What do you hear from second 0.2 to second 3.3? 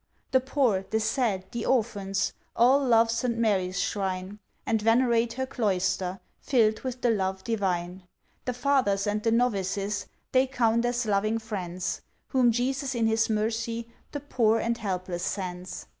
The poor, the sad, the orphans, All love